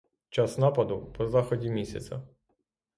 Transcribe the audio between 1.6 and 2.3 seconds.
місяця.